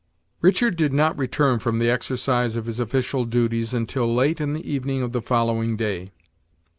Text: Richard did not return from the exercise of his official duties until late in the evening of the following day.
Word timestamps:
Richard 0.41 0.77
did 0.77 0.91
not 0.93 1.15
return 1.15 1.59
from 1.59 1.77
the 1.77 1.91
exercise 1.91 2.55
of 2.55 2.65
his 2.65 2.79
official 2.79 3.23
duties 3.23 3.71
until 3.71 4.11
late 4.11 4.41
in 4.41 4.53
the 4.53 4.67
evening 4.67 5.03
of 5.03 5.11
the 5.11 5.21
following 5.21 5.77
day. 5.77 6.09